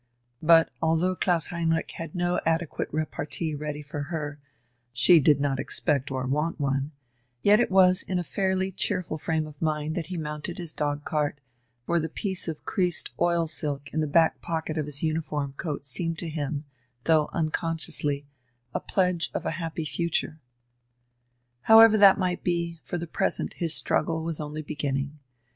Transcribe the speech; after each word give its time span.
But 0.41 0.71
although 0.81 1.15
Klaus 1.15 1.49
Heinrich 1.49 1.91
had 1.91 2.15
no 2.15 2.41
adequate 2.43 2.89
repartee 2.91 3.53
ready 3.53 3.83
for 3.83 4.05
her 4.09 4.39
she 4.93 5.19
did 5.19 5.39
not 5.39 5.59
expect 5.59 6.09
or 6.09 6.25
want 6.25 6.59
one 6.59 6.89
yet 7.43 7.59
it 7.59 7.69
was 7.69 8.01
in 8.01 8.17
a 8.17 8.23
fairly 8.23 8.71
cheerful 8.71 9.19
frame 9.19 9.45
of 9.45 9.61
mind 9.61 9.93
that 9.93 10.07
he 10.07 10.17
mounted 10.17 10.57
his 10.57 10.73
dog 10.73 11.05
cart; 11.05 11.39
for 11.85 11.99
the 11.99 12.09
piece 12.09 12.47
of 12.47 12.65
creased 12.65 13.11
oil 13.19 13.47
silk 13.47 13.89
in 13.93 13.99
the 13.99 14.07
back 14.07 14.41
pocket 14.41 14.75
of 14.75 14.87
his 14.87 15.03
uniform 15.03 15.53
coat 15.57 15.85
seemed 15.85 16.17
to 16.17 16.29
him, 16.29 16.65
though 17.03 17.29
unconsciously, 17.31 18.25
a 18.73 18.79
pledge 18.79 19.29
of 19.35 19.45
a 19.45 19.51
happy 19.51 19.85
future. 19.85 20.39
However 21.69 21.95
that 21.99 22.17
might 22.17 22.43
be, 22.43 22.79
for 22.83 22.97
the 22.97 23.05
present 23.05 23.53
his 23.53 23.75
struggle 23.75 24.23
was 24.23 24.39
only 24.41 24.63
beginning. 24.63 25.19